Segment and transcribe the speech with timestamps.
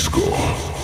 [0.00, 0.79] score.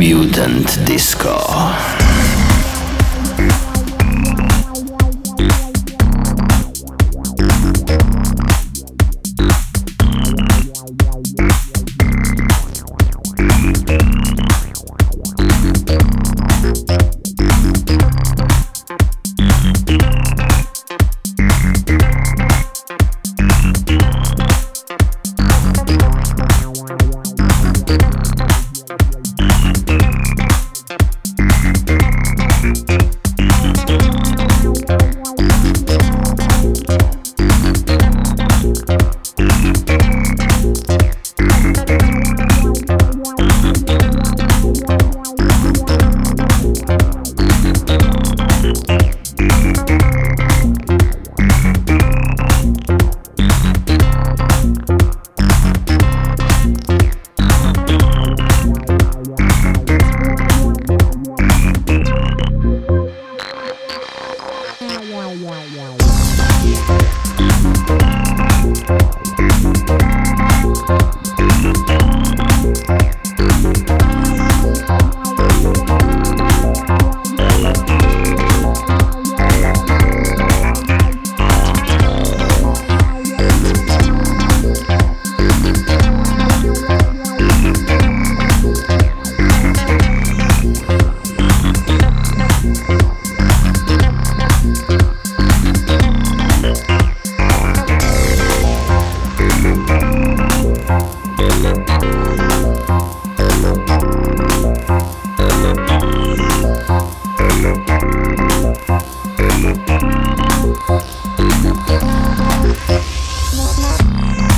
[0.00, 2.09] Mutant Disco.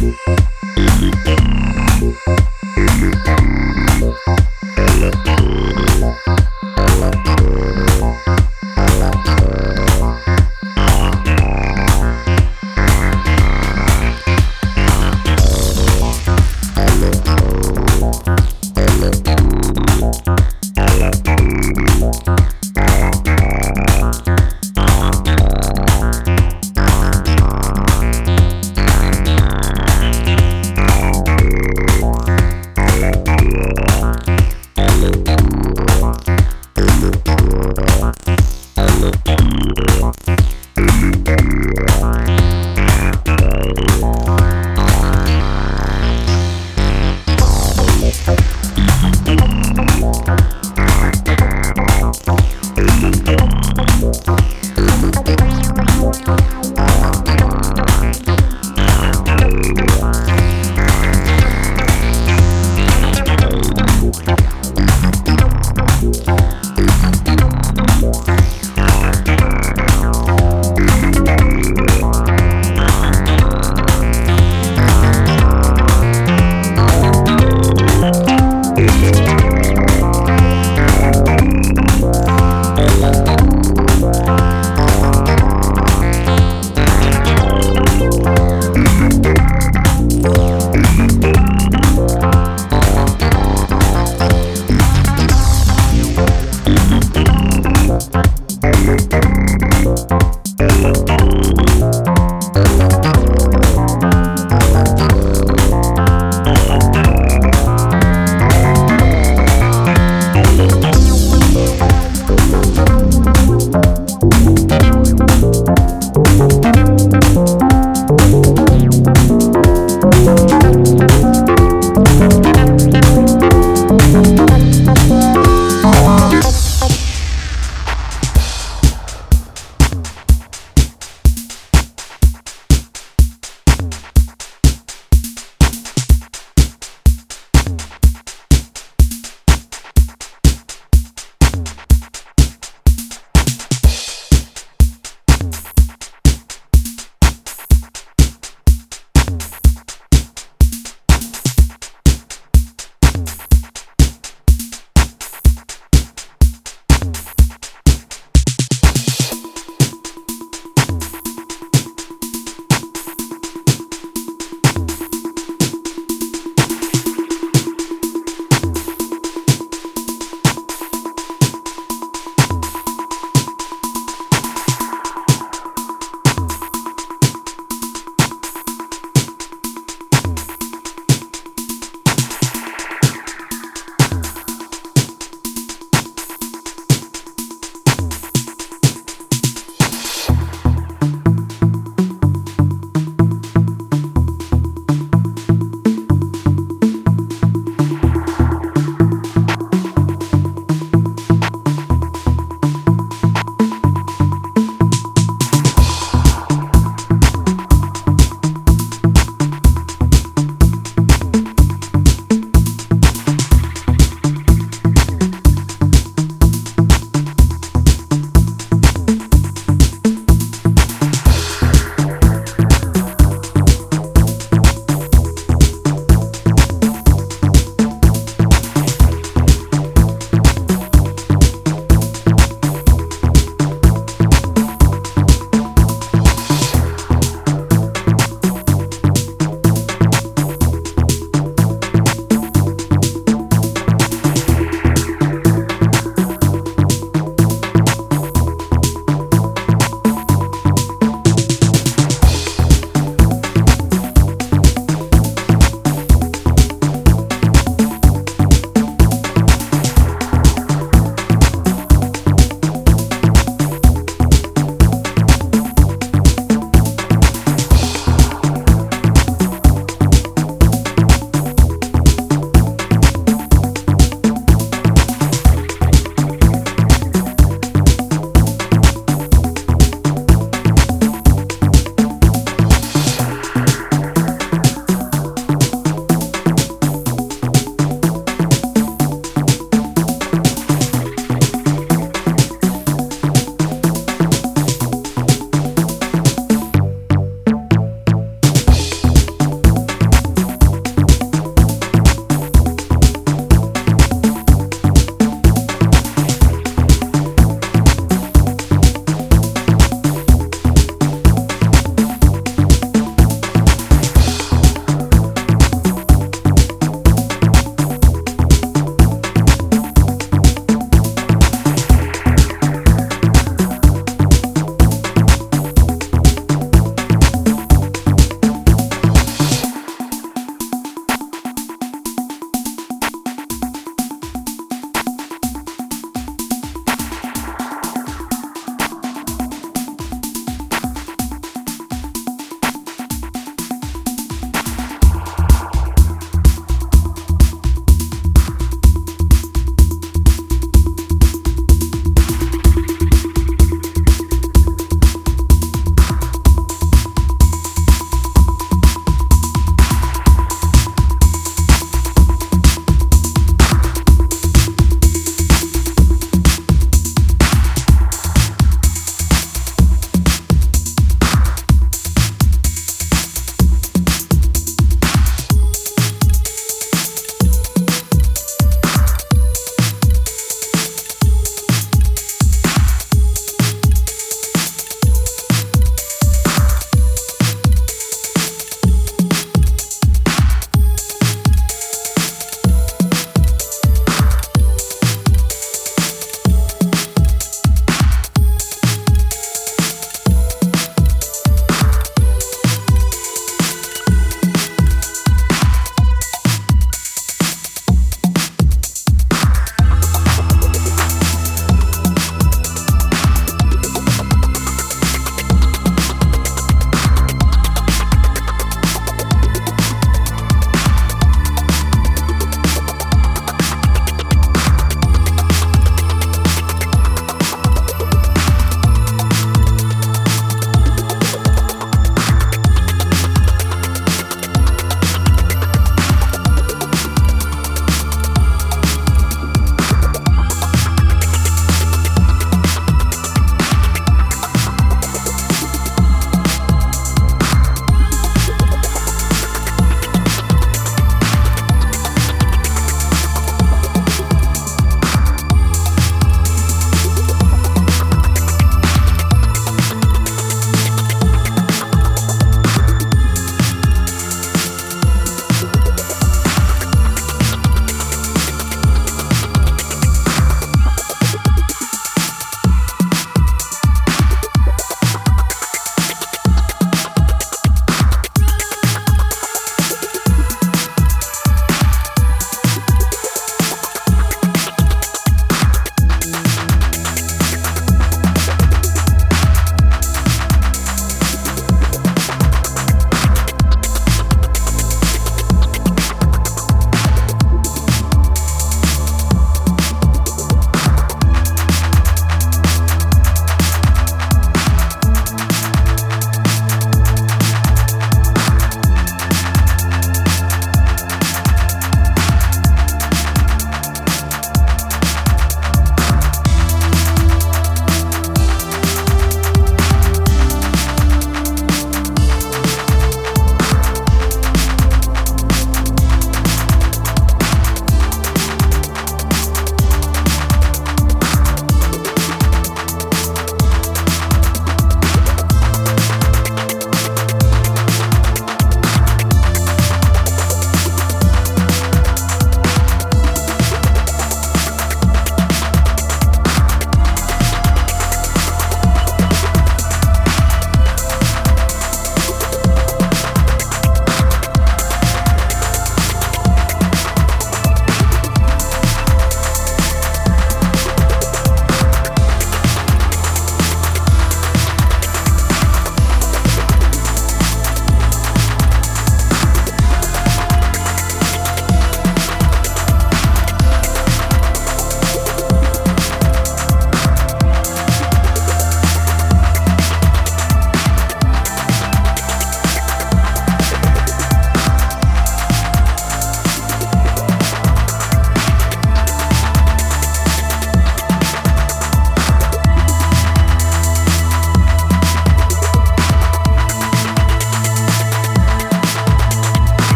[0.00, 0.47] Thank